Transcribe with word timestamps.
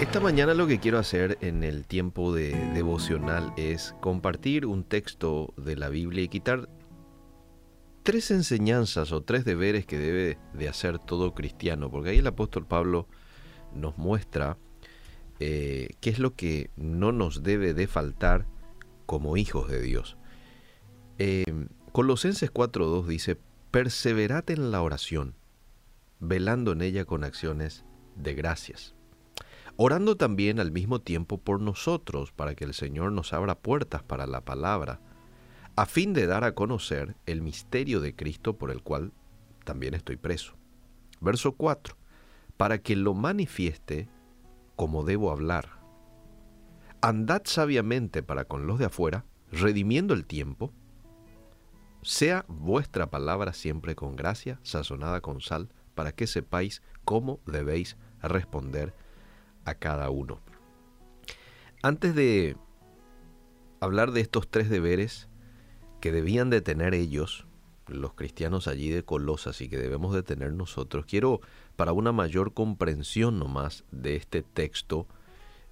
Esta 0.00 0.18
mañana 0.18 0.54
lo 0.54 0.66
que 0.66 0.80
quiero 0.80 0.98
hacer 0.98 1.38
en 1.40 1.62
el 1.62 1.86
tiempo 1.86 2.34
de 2.34 2.50
devocional 2.74 3.52
es 3.56 3.94
compartir 4.00 4.66
un 4.66 4.82
texto 4.82 5.54
de 5.56 5.76
la 5.76 5.88
Biblia 5.88 6.24
y 6.24 6.28
quitar 6.28 6.68
tres 8.02 8.32
enseñanzas 8.32 9.12
o 9.12 9.22
tres 9.22 9.44
deberes 9.44 9.86
que 9.86 9.98
debe 9.98 10.38
de 10.52 10.68
hacer 10.68 10.98
todo 10.98 11.32
cristiano, 11.32 11.90
porque 11.90 12.10
ahí 12.10 12.18
el 12.18 12.26
apóstol 12.26 12.66
Pablo 12.66 13.06
nos 13.72 13.96
muestra 13.96 14.58
eh, 15.38 15.90
qué 16.00 16.10
es 16.10 16.18
lo 16.18 16.34
que 16.34 16.70
no 16.76 17.12
nos 17.12 17.44
debe 17.44 17.72
de 17.72 17.86
faltar 17.86 18.46
como 19.06 19.36
hijos 19.36 19.70
de 19.70 19.80
Dios. 19.80 20.16
Eh, 21.18 21.44
Colosenses 21.92 22.52
4.2 22.52 23.06
dice, 23.06 23.38
perseverad 23.70 24.50
en 24.50 24.72
la 24.72 24.82
oración, 24.82 25.34
velando 26.18 26.72
en 26.72 26.82
ella 26.82 27.04
con 27.04 27.22
acciones 27.22 27.84
de 28.16 28.34
gracias 28.34 28.93
orando 29.76 30.16
también 30.16 30.60
al 30.60 30.70
mismo 30.70 31.00
tiempo 31.00 31.38
por 31.38 31.60
nosotros, 31.60 32.32
para 32.32 32.54
que 32.54 32.64
el 32.64 32.74
Señor 32.74 33.12
nos 33.12 33.32
abra 33.32 33.56
puertas 33.56 34.02
para 34.02 34.26
la 34.26 34.40
palabra, 34.42 35.00
a 35.76 35.86
fin 35.86 36.12
de 36.12 36.26
dar 36.26 36.44
a 36.44 36.54
conocer 36.54 37.16
el 37.26 37.42
misterio 37.42 38.00
de 38.00 38.14
Cristo 38.14 38.56
por 38.56 38.70
el 38.70 38.82
cual 38.82 39.12
también 39.64 39.94
estoy 39.94 40.16
preso. 40.16 40.54
Verso 41.20 41.52
4. 41.52 41.96
Para 42.56 42.78
que 42.78 42.94
lo 42.94 43.14
manifieste 43.14 44.08
como 44.76 45.04
debo 45.04 45.30
hablar. 45.30 45.80
Andad 47.00 47.42
sabiamente 47.44 48.22
para 48.22 48.44
con 48.44 48.66
los 48.66 48.78
de 48.78 48.86
afuera, 48.86 49.24
redimiendo 49.50 50.14
el 50.14 50.26
tiempo. 50.26 50.72
Sea 52.02 52.44
vuestra 52.48 53.10
palabra 53.10 53.52
siempre 53.52 53.94
con 53.94 54.14
gracia, 54.14 54.60
sazonada 54.62 55.20
con 55.20 55.40
sal, 55.40 55.70
para 55.94 56.12
que 56.12 56.26
sepáis 56.26 56.82
cómo 57.04 57.40
debéis 57.46 57.96
responder 58.22 58.94
a 59.64 59.74
cada 59.74 60.10
uno. 60.10 60.40
Antes 61.82 62.14
de 62.14 62.56
hablar 63.80 64.12
de 64.12 64.20
estos 64.20 64.48
tres 64.48 64.70
deberes 64.70 65.28
que 66.00 66.12
debían 66.12 66.50
de 66.50 66.60
tener 66.60 66.94
ellos, 66.94 67.46
los 67.86 68.14
cristianos 68.14 68.68
allí 68.68 68.88
de 68.88 69.04
Colosas 69.04 69.60
y 69.60 69.68
que 69.68 69.76
debemos 69.76 70.14
de 70.14 70.22
tener 70.22 70.52
nosotros, 70.52 71.04
quiero 71.06 71.40
para 71.76 71.92
una 71.92 72.12
mayor 72.12 72.54
comprensión 72.54 73.38
nomás 73.38 73.84
de 73.90 74.16
este 74.16 74.42
texto, 74.42 75.06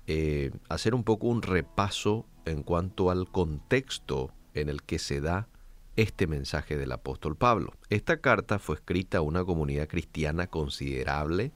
eh, 0.07 0.51
hacer 0.69 0.95
un 0.95 1.05
poco 1.05 1.29
un 1.29 1.43
repaso 1.43 2.27
en 2.45 2.63
cuanto 2.63 3.11
al 3.11 3.31
contexto 3.31 4.33
en 4.55 4.69
el 4.69 4.83
que 4.83 4.99
se 4.99 5.21
da 5.21 5.49
este 5.97 6.27
mensaje 6.27 6.77
del 6.77 6.93
apóstol 6.93 7.37
Pablo. 7.37 7.73
Esta 7.89 8.19
carta 8.21 8.59
fue 8.59 8.77
escrita 8.77 9.19
a 9.19 9.23
una 9.23 9.45
comunidad 9.45 9.89
cristiana 9.89 10.47
considerable 10.47 11.53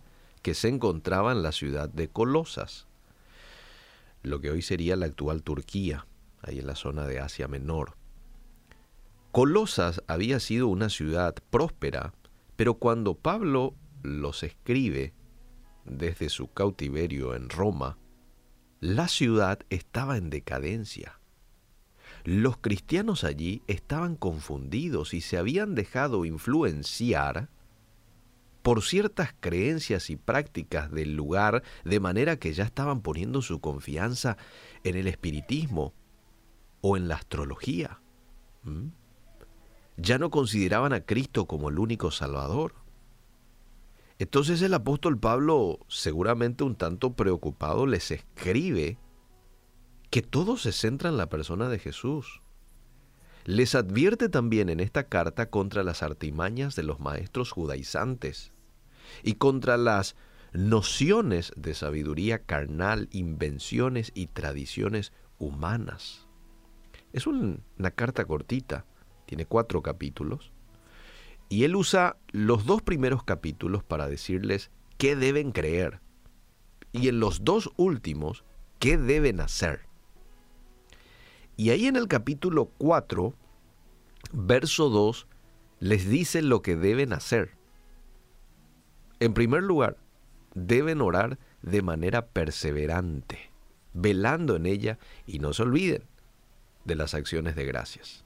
que 0.46 0.54
se 0.54 0.68
encontraba 0.68 1.32
en 1.32 1.42
la 1.42 1.50
ciudad 1.50 1.88
de 1.88 2.06
Colosas, 2.06 2.86
lo 4.22 4.40
que 4.40 4.52
hoy 4.52 4.62
sería 4.62 4.94
la 4.94 5.06
actual 5.06 5.42
Turquía, 5.42 6.06
ahí 6.40 6.60
en 6.60 6.68
la 6.68 6.76
zona 6.76 7.04
de 7.04 7.18
Asia 7.18 7.48
Menor. 7.48 7.96
Colosas 9.32 10.04
había 10.06 10.38
sido 10.38 10.68
una 10.68 10.88
ciudad 10.88 11.34
próspera, 11.50 12.14
pero 12.54 12.74
cuando 12.74 13.16
Pablo 13.16 13.74
los 14.04 14.44
escribe 14.44 15.14
desde 15.84 16.28
su 16.28 16.46
cautiverio 16.52 17.34
en 17.34 17.48
Roma, 17.48 17.98
la 18.78 19.08
ciudad 19.08 19.58
estaba 19.68 20.16
en 20.16 20.30
decadencia. 20.30 21.18
Los 22.22 22.56
cristianos 22.58 23.24
allí 23.24 23.62
estaban 23.66 24.14
confundidos 24.14 25.12
y 25.12 25.22
se 25.22 25.38
habían 25.38 25.74
dejado 25.74 26.24
influenciar 26.24 27.48
por 28.66 28.82
ciertas 28.82 29.32
creencias 29.38 30.10
y 30.10 30.16
prácticas 30.16 30.90
del 30.90 31.14
lugar, 31.14 31.62
de 31.84 32.00
manera 32.00 32.40
que 32.40 32.52
ya 32.52 32.64
estaban 32.64 33.00
poniendo 33.00 33.40
su 33.40 33.60
confianza 33.60 34.38
en 34.82 34.96
el 34.96 35.06
espiritismo 35.06 35.94
o 36.80 36.96
en 36.96 37.06
la 37.06 37.14
astrología. 37.14 38.00
¿Mm? 38.64 38.88
Ya 39.98 40.18
no 40.18 40.30
consideraban 40.30 40.92
a 40.92 41.02
Cristo 41.02 41.46
como 41.46 41.68
el 41.68 41.78
único 41.78 42.10
Salvador. 42.10 42.74
Entonces 44.18 44.60
el 44.62 44.74
apóstol 44.74 45.16
Pablo, 45.16 45.78
seguramente 45.86 46.64
un 46.64 46.74
tanto 46.74 47.12
preocupado, 47.14 47.86
les 47.86 48.10
escribe 48.10 48.98
que 50.10 50.22
todo 50.22 50.56
se 50.56 50.72
centra 50.72 51.08
en 51.08 51.18
la 51.18 51.28
persona 51.28 51.68
de 51.68 51.78
Jesús. 51.78 52.42
Les 53.44 53.76
advierte 53.76 54.28
también 54.28 54.68
en 54.70 54.80
esta 54.80 55.04
carta 55.04 55.50
contra 55.50 55.84
las 55.84 56.02
artimañas 56.02 56.74
de 56.74 56.82
los 56.82 56.98
maestros 56.98 57.52
judaizantes 57.52 58.55
y 59.22 59.34
contra 59.34 59.76
las 59.76 60.16
nociones 60.52 61.52
de 61.56 61.74
sabiduría 61.74 62.38
carnal, 62.40 63.08
invenciones 63.12 64.12
y 64.14 64.28
tradiciones 64.28 65.12
humanas. 65.38 66.26
Es 67.12 67.26
una 67.26 67.90
carta 67.94 68.24
cortita, 68.24 68.84
tiene 69.26 69.46
cuatro 69.46 69.82
capítulos, 69.82 70.52
y 71.48 71.64
él 71.64 71.76
usa 71.76 72.16
los 72.32 72.66
dos 72.66 72.82
primeros 72.82 73.22
capítulos 73.22 73.84
para 73.84 74.08
decirles 74.08 74.70
qué 74.98 75.14
deben 75.16 75.52
creer, 75.52 76.00
y 76.92 77.08
en 77.08 77.20
los 77.20 77.44
dos 77.44 77.70
últimos, 77.76 78.44
qué 78.78 78.96
deben 78.98 79.40
hacer. 79.40 79.80
Y 81.56 81.70
ahí 81.70 81.86
en 81.86 81.96
el 81.96 82.08
capítulo 82.08 82.66
4, 82.78 83.34
verso 84.32 84.90
2, 84.90 85.26
les 85.80 86.08
dice 86.08 86.42
lo 86.42 86.62
que 86.62 86.76
deben 86.76 87.12
hacer. 87.12 87.55
En 89.18 89.32
primer 89.32 89.62
lugar, 89.62 89.96
deben 90.54 91.00
orar 91.00 91.38
de 91.62 91.82
manera 91.82 92.26
perseverante, 92.26 93.50
velando 93.94 94.56
en 94.56 94.66
ella 94.66 94.98
y 95.26 95.38
no 95.38 95.52
se 95.52 95.62
olviden 95.62 96.02
de 96.84 96.96
las 96.96 97.14
acciones 97.14 97.56
de 97.56 97.64
gracias. 97.64 98.24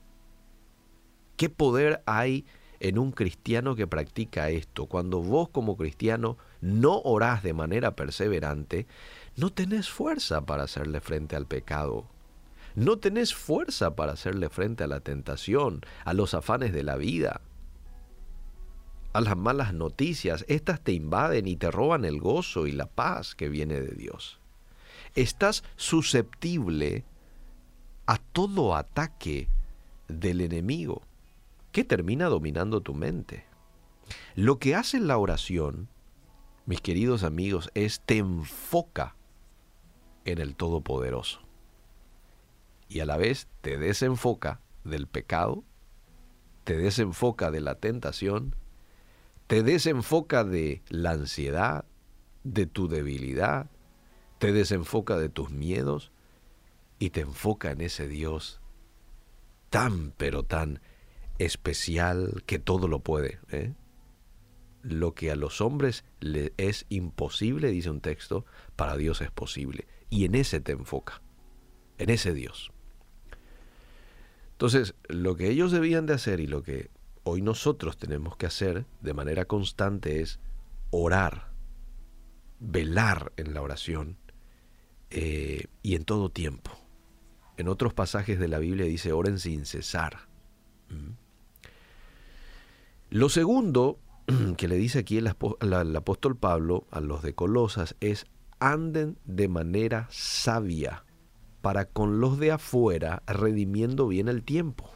¿Qué 1.37 1.49
poder 1.49 2.03
hay 2.07 2.45
en 2.81 2.99
un 2.99 3.13
cristiano 3.13 3.77
que 3.77 3.87
practica 3.87 4.51
esto? 4.51 4.87
Cuando 4.87 5.23
vos 5.23 5.49
como 5.49 5.77
cristiano 5.77 6.39
no 6.61 6.99
orás 6.99 7.43
de 7.43 7.55
manera 7.55 7.95
perseverante, 7.95 8.87
no 9.37 9.51
tenés 9.51 9.89
fuerza 9.89 10.45
para 10.45 10.65
hacerle 10.65 11.01
frente 11.01 11.37
al 11.37 11.47
pecado. 11.47 12.07
No 12.75 12.99
tenés 12.99 13.35
fuerza 13.35 13.97
para 13.97 14.13
hacerle 14.13 14.49
frente 14.49 14.85
a 14.85 14.89
la 14.89 15.01
tentación, 15.01 15.81
a 16.05 16.15
los 16.15 16.35
afanes 16.35 16.73
de 16.73 16.83
la 16.83 16.97
vida 16.97 17.41
a 19.13 19.21
las 19.21 19.37
malas 19.37 19.75
noticias, 19.75 20.45
estas 20.49 20.81
te 20.81 20.93
invaden 20.93 21.49
y 21.49 21.57
te 21.57 21.71
roban 21.71 22.05
el 22.05 22.21
gozo 22.21 22.67
y 22.67 22.73
la 22.73 22.87
paz 22.87 23.35
que 23.35 23.49
viene 23.49 23.81
de 23.81 23.95
Dios. 23.95 24.41
Estás 25.15 25.65
susceptible 25.77 27.05
a 28.07 28.19
todo 28.19 28.77
ataque 28.77 29.49
del 30.09 30.41
enemigo 30.41 31.03
que 31.73 31.85
termina 31.85 32.27
dominando 32.27 32.81
tu 32.81 32.95
mente. 32.95 33.45
Lo 34.35 34.59
que 34.59 34.75
hace 34.75 35.01
la 35.01 35.19
oración, 35.19 35.89
mis 36.67 36.81
queridos 36.81 37.23
amigos, 37.25 37.71
es 37.75 38.01
te 38.01 38.19
enfoca 38.19 39.17
en 40.25 40.39
el 40.39 40.55
Todopoderoso. 40.55 41.41
Y 42.89 43.01
a 43.01 43.07
la 43.07 43.17
vez 43.17 43.49
te 43.61 43.79
desenfoca 43.79 44.61
del 44.85 45.07
pecado, 45.07 45.65
te 46.65 46.77
desenfoca 46.77 47.51
de 47.51 47.61
la 47.61 47.77
tentación 47.77 48.55
te 49.51 49.65
desenfoca 49.65 50.45
de 50.45 50.81
la 50.91 51.11
ansiedad, 51.11 51.85
de 52.45 52.67
tu 52.67 52.87
debilidad, 52.87 53.69
te 54.39 54.53
desenfoca 54.53 55.19
de 55.19 55.29
tus 55.29 55.51
miedos 55.51 56.13
y 57.01 57.11
te 57.11 57.23
enfoca 57.23 57.73
en 57.73 57.81
ese 57.81 58.07
Dios 58.07 58.61
tan, 59.69 60.13
pero 60.13 60.45
tan 60.45 60.81
especial 61.39 62.45
que 62.47 62.61
todo 62.61 62.87
lo 62.87 63.01
puede. 63.01 63.41
¿eh? 63.51 63.75
Lo 64.85 65.17
que 65.17 65.33
a 65.33 65.37
los 65.37 65.61
hombres 65.61 66.05
le 66.21 66.53
es 66.57 66.87
imposible, 66.89 67.73
dice 67.73 67.91
un 67.91 68.01
texto, 68.01 68.47
para 68.77 68.97
Dios 68.97 69.21
es 69.21 69.33
posible. 69.33 69.89
Y 70.11 70.27
en 70.27 70.37
ese 70.37 70.61
te 70.61 70.71
enfoca, 70.71 71.23
en 71.99 72.11
ese 72.11 72.35
Dios. 72.35 72.71
Entonces, 74.53 74.95
lo 75.09 75.35
que 75.35 75.49
ellos 75.49 75.73
debían 75.73 76.07
de 76.07 76.15
hacer 76.15 76.39
y 76.39 76.47
lo 76.47 76.63
que 76.63 76.89
hoy 77.25 77.43
nosotros 77.43 77.97
tenemos 77.97 78.37
que 78.37 78.47
hacer 78.47 78.87
de 79.01 79.15
manera 79.15 79.45
constante 79.45 80.21
es 80.21 80.41
orar, 80.91 81.53
velar 82.59 83.33
en 83.37 83.55
la 83.55 83.63
oración 83.63 84.19
eh, 85.11 85.67
y 85.83 85.95
en 85.95 86.05
todo 86.05 86.31
tiempo. 86.31 86.71
En 87.57 87.69
otros 87.69 87.93
pasajes 87.93 88.39
de 88.39 88.49
la 88.49 88.59
Biblia 88.59 88.87
dice 88.87 89.13
oren 89.13 89.39
sin 89.39 89.67
cesar. 89.67 90.29
¿Mm? 90.89 91.13
Lo 93.11 93.29
segundo 93.29 93.99
que 94.57 94.69
le 94.69 94.77
dice 94.77 95.01
aquí 95.01 95.19
el, 95.19 95.35
el 95.61 95.97
apóstol 95.97 96.37
Pablo 96.37 96.87
a 96.91 97.01
los 97.01 97.23
de 97.23 97.35
Colosas 97.35 97.97
es 98.01 98.27
anden 98.61 99.19
de 99.25 99.49
manera 99.49 100.07
sabia 100.11 101.05
para 101.61 101.87
con 101.87 102.21
los 102.21 102.39
de 102.39 102.53
afuera 102.53 103.23
redimiendo 103.27 104.09
bien 104.09 104.29
el 104.29 104.43
tiempo. 104.43 104.91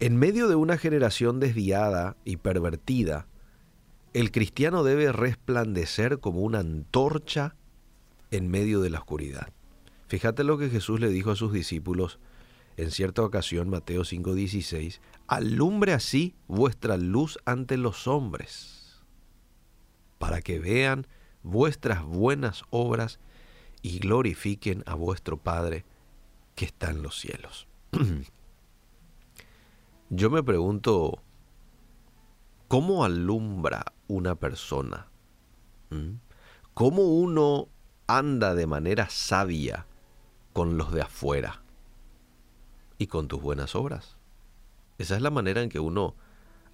En 0.00 0.16
medio 0.16 0.48
de 0.48 0.54
una 0.54 0.78
generación 0.78 1.40
desviada 1.40 2.16
y 2.24 2.38
pervertida, 2.38 3.26
el 4.14 4.32
cristiano 4.32 4.82
debe 4.82 5.12
resplandecer 5.12 6.20
como 6.20 6.40
una 6.40 6.60
antorcha 6.60 7.54
en 8.30 8.48
medio 8.48 8.80
de 8.80 8.88
la 8.88 9.00
oscuridad. 9.00 9.52
Fíjate 10.08 10.42
lo 10.42 10.56
que 10.56 10.70
Jesús 10.70 11.00
le 11.00 11.10
dijo 11.10 11.30
a 11.30 11.36
sus 11.36 11.52
discípulos 11.52 12.18
en 12.78 12.90
cierta 12.92 13.22
ocasión, 13.22 13.68
Mateo 13.68 14.04
5:16, 14.04 15.02
alumbre 15.26 15.92
así 15.92 16.34
vuestra 16.48 16.96
luz 16.96 17.38
ante 17.44 17.76
los 17.76 18.06
hombres, 18.06 19.02
para 20.18 20.40
que 20.40 20.58
vean 20.58 21.06
vuestras 21.42 22.02
buenas 22.02 22.62
obras 22.70 23.20
y 23.82 23.98
glorifiquen 23.98 24.82
a 24.86 24.94
vuestro 24.94 25.36
Padre 25.36 25.84
que 26.54 26.64
está 26.64 26.90
en 26.90 27.02
los 27.02 27.20
cielos. 27.20 27.68
Yo 30.12 30.28
me 30.28 30.42
pregunto, 30.42 31.22
¿cómo 32.66 33.04
alumbra 33.04 33.92
una 34.08 34.34
persona? 34.34 35.06
¿Mm? 35.90 36.14
¿Cómo 36.74 37.02
uno 37.02 37.68
anda 38.08 38.56
de 38.56 38.66
manera 38.66 39.08
sabia 39.08 39.86
con 40.52 40.76
los 40.76 40.92
de 40.92 41.02
afuera 41.02 41.62
y 42.98 43.06
con 43.06 43.28
tus 43.28 43.40
buenas 43.40 43.76
obras? 43.76 44.16
Esa 44.98 45.14
es 45.14 45.22
la 45.22 45.30
manera 45.30 45.62
en 45.62 45.68
que 45.68 45.78
uno 45.78 46.16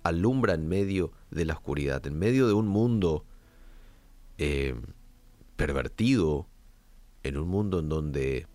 alumbra 0.03 0.55
en 0.55 0.67
medio 0.67 1.13
de 1.31 1.45
la 1.45 1.53
oscuridad, 1.53 2.07
en 2.07 2.19
medio 2.19 2.47
de 2.47 2.55
un 2.55 2.69
mundo 2.69 3.27
eh, 4.39 4.81
pervertido, 5.57 6.47
en 7.23 7.37
un 7.37 7.49
mundo 7.49 7.81
en 7.81 7.91
donde 7.91 8.47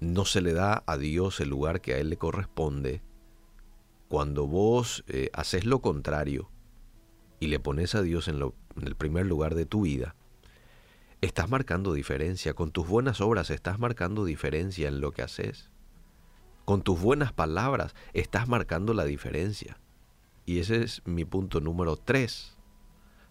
no 0.00 0.24
se 0.24 0.40
le 0.40 0.54
da 0.54 0.82
a 0.86 0.96
Dios 0.96 1.40
el 1.40 1.50
lugar 1.50 1.82
que 1.82 1.92
a 1.92 1.98
Él 1.98 2.08
le 2.08 2.16
corresponde, 2.16 3.02
cuando 4.14 4.46
vos 4.46 5.02
eh, 5.08 5.28
haces 5.32 5.64
lo 5.64 5.80
contrario 5.80 6.48
y 7.40 7.48
le 7.48 7.58
pones 7.58 7.96
a 7.96 8.02
Dios 8.02 8.28
en, 8.28 8.40
el 8.80 8.94
primer 8.94 9.26
lugar 9.26 9.56
de 9.56 9.66
tu 9.66 9.82
vida, 9.82 10.14
estás 11.20 11.50
marcando 11.50 11.92
diferencia. 11.92 12.54
Con 12.54 12.70
tus 12.70 12.86
buenas 12.86 13.20
obras 13.20 13.50
estás 13.50 13.80
marcando 13.80 14.24
diferencia 14.24 14.86
en 14.86 15.00
lo 15.00 15.10
que 15.10 15.22
haces. 15.22 15.72
Con 16.64 16.82
tus 16.82 17.00
buenas 17.00 17.32
palabras 17.32 17.96
estás 18.12 18.46
marcando 18.46 18.94
la 18.94 19.04
diferencia. 19.04 19.80
Y 20.46 20.60
ese 20.60 20.84
es 20.84 21.02
mi 21.04 21.24
punto 21.24 21.58
número 21.60 21.96
3. 21.96 22.56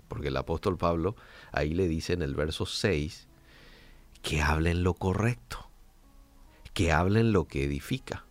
Porque 0.09 0.27
el 0.27 0.35
apóstol 0.35 0.77
Pablo 0.77 1.15
ahí 1.53 1.73
le 1.73 1.87
dice 1.87 2.11
en 2.11 2.23
el 2.23 2.35
verso 2.35 2.65
6 2.65 3.29
que 4.21 4.41
hablen 4.41 4.83
lo 4.83 4.95
correcto, 4.95 5.69
que 6.73 6.91
hablen 6.91 7.31
lo 7.31 7.47
que 7.47 7.63
edifica, 7.63 8.25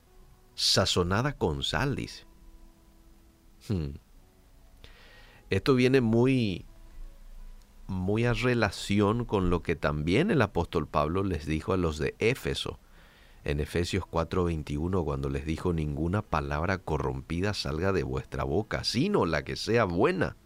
sazonada 0.55 1.33
con 1.33 1.63
sal, 1.63 1.97
dice. 1.97 2.31
Hmm. 3.69 3.97
Esto 5.51 5.75
viene 5.75 6.01
muy 6.01 6.65
muy 7.87 8.25
a 8.25 8.33
relación 8.33 9.25
con 9.25 9.51
lo 9.51 9.63
que 9.63 9.77
también 9.77 10.31
el 10.31 10.41
apóstol 10.41 10.89
Pablo 10.89 11.25
les 11.25 11.45
dijo 11.47 11.73
a 11.73 11.77
los 11.77 11.99
de 11.99 12.15
Éfeso 12.19 12.79
en 13.45 13.61
Efesios 13.61 14.05
4:21 14.07 15.05
cuando 15.05 15.29
les 15.29 15.45
dijo 15.45 15.73
ninguna 15.73 16.23
palabra 16.23 16.79
corrompida 16.79 17.55
salga 17.55 17.93
de 17.93 18.03
vuestra 18.03 18.45
boca, 18.45 18.85
sino 18.85 19.27
la 19.27 19.45
que 19.45 19.57
sea 19.57 19.85
buena 19.85 20.37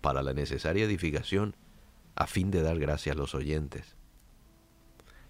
para 0.00 0.22
la 0.22 0.32
necesaria 0.32 0.84
edificación, 0.84 1.54
a 2.14 2.26
fin 2.26 2.50
de 2.50 2.62
dar 2.62 2.78
gracia 2.78 3.12
a 3.12 3.16
los 3.16 3.34
oyentes. 3.34 3.96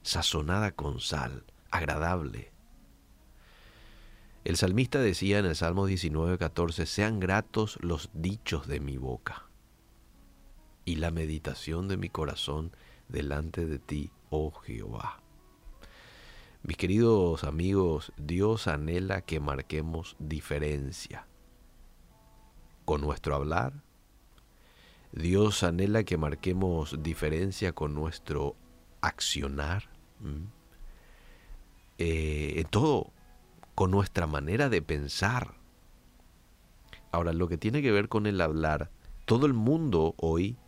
Sazonada 0.03 0.73
con 0.73 1.00
sal, 1.00 1.44
agradable. 1.71 2.53
El 4.45 4.57
salmista 4.57 5.01
decía 5.01 5.39
en 5.39 5.47
el 5.47 5.55
Salmo 5.55 5.87
19:14, 5.87 6.87
sean 6.87 7.21
gratos 7.21 7.79
los 7.83 8.09
dichos 8.15 8.67
de 8.67 8.81
mi 8.81 8.97
boca 8.97 9.47
y 10.87 10.97
la 10.97 11.11
meditación 11.11 11.89
de 11.89 11.99
mi 11.99 12.09
corazón 12.09 12.73
delante 13.09 13.67
de 13.67 13.79
ti, 13.79 14.11
oh 14.31 14.51
Jehová. 14.51 15.21
Mis 16.63 16.77
queridos 16.79 17.45
amigos, 17.45 18.13
Dios 18.17 18.67
anhela 18.67 19.23
que 19.23 19.41
marquemos 19.41 20.17
diferencia 20.19 21.27
con 22.87 23.03
nuestro 23.03 23.35
hablar. 23.35 23.73
Dios 25.13 25.63
anhela 25.63 26.05
que 26.05 26.17
marquemos 26.17 27.03
diferencia 27.03 27.73
con 27.73 27.95
nuestro 27.95 28.57
accionar. 29.01 29.85
Eh, 31.99 32.55
en 32.57 32.67
todo, 32.69 33.13
con 33.81 33.93
nuestra 33.93 34.27
manera 34.27 34.69
de 34.69 34.82
pensar. 34.82 35.55
Ahora, 37.12 37.32
lo 37.32 37.49
que 37.49 37.56
tiene 37.56 37.81
que 37.81 37.91
ver 37.91 38.11
con 38.11 38.27
el 38.27 38.38
hablar, 38.43 38.91
todo 39.25 39.47
el 39.47 39.55
mundo 39.55 40.15
hoy 40.19 40.59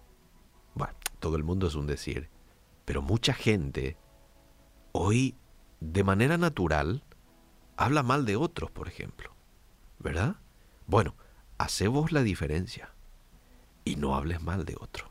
bueno, 0.73 0.95
todo 1.19 1.37
el 1.37 1.45
mundo 1.45 1.67
es 1.67 1.75
un 1.75 1.87
decir, 1.87 2.31
pero 2.87 3.03
mucha 3.03 3.35
gente 3.35 3.99
hoy, 4.93 5.37
de 5.81 6.05
manera 6.05 6.39
natural, 6.39 7.05
habla 7.77 8.03
mal 8.03 8.25
de 8.25 8.37
otros, 8.37 8.71
por 8.71 8.89
ejemplo. 8.89 9.37
¿Verdad? 9.99 10.37
Bueno, 10.87 11.15
hace 11.59 11.89
vos 11.89 12.13
la 12.13 12.23
diferencia 12.23 12.95
y 13.85 13.97
no 13.97 14.17
hables 14.17 14.41
mal 14.41 14.65
de 14.65 14.79
otro. 14.81 15.11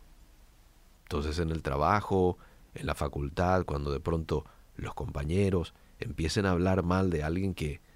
Entonces 1.04 1.38
en 1.38 1.52
el 1.52 1.62
trabajo, 1.62 2.40
en 2.74 2.88
la 2.88 2.96
facultad, 2.96 3.64
cuando 3.64 3.92
de 3.92 4.00
pronto 4.00 4.44
los 4.76 4.96
compañeros 4.96 5.76
empiecen 6.00 6.48
a 6.48 6.50
hablar 6.50 6.82
mal 6.82 7.12
de 7.12 7.22
alguien 7.22 7.54
que 7.54 7.91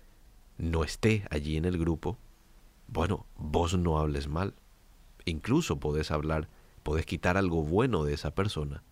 no 0.57 0.83
esté 0.83 1.25
allí 1.29 1.57
en 1.57 1.65
el 1.65 1.77
grupo, 1.77 2.17
bueno, 2.87 3.25
vos 3.37 3.77
no 3.77 3.99
hables 3.99 4.27
mal. 4.27 4.53
Incluso 5.25 5.79
podés 5.79 6.11
hablar 6.11 6.47
podés 6.85 7.07
quitar 7.07 7.35
algo 7.35 7.63
bueno 7.63 8.03
de 8.03 8.13
esa 8.13 8.35
persona. 8.35 8.83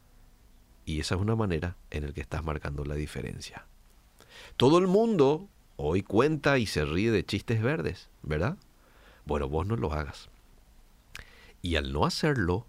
Y 0.83 1.00
esa 1.00 1.13
es 1.13 1.21
una 1.21 1.36
manera 1.36 1.77
en 1.92 2.07
la 2.07 2.12
que 2.12 2.21
estás 2.21 2.44
marcando 2.44 2.83
la 2.86 2.95
diferencia. 2.95 3.68
Todo 4.57 4.80
el 4.80 4.88
mundo 4.88 5.48
hoy 5.75 6.01
cuenta 6.01 6.57
y 6.57 6.65
se 6.65 6.86
ríe 6.86 7.12
de 7.12 7.24
chistes 7.24 7.62
verdes, 7.62 8.10
¿verdad? 8.24 8.57
Bueno, 9.25 9.48
vos 9.48 9.68
no 9.68 9.75
lo 9.75 9.94
hagas. 9.94 10.31
Y 11.62 11.75
al 11.75 11.94
no 11.94 12.07
hacerlo, 12.07 12.65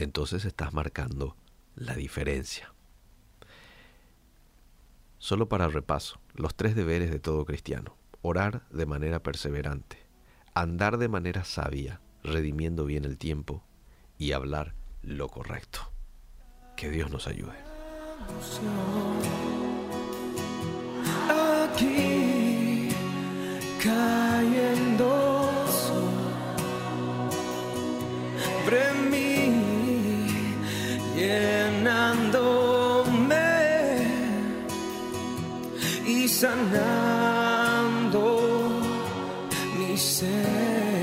entonces 0.00 0.44
estás 0.44 0.74
marcando 0.74 1.36
la 1.76 1.94
diferencia. 1.94 2.74
Solo 5.18 5.48
para 5.48 5.68
repaso, 5.68 6.18
los 6.34 6.56
tres 6.56 6.74
deberes 6.74 7.12
de 7.12 7.20
todo 7.20 7.44
cristiano. 7.44 7.96
Orar 8.26 8.62
de 8.70 8.86
manera 8.86 9.22
perseverante, 9.22 9.98
andar 10.54 10.96
de 10.96 11.08
manera 11.08 11.44
sabia, 11.44 12.00
redimiendo 12.22 12.86
bien 12.86 13.04
el 13.04 13.18
tiempo 13.18 13.62
y 14.16 14.32
hablar 14.32 14.72
lo 15.02 15.28
correcto. 15.28 15.80
Que 16.74 16.88
Dios 16.88 17.10
nos 17.10 17.26
ayude. 17.26 17.52
Aquí 21.68 22.88
cayendo 23.82 25.66
sobre 28.64 28.90
mí, 29.10 29.52
llenándome 31.14 32.54
y 36.06 36.26
sanando 36.26 37.13
mi 40.04 40.10
ser. 40.10 40.93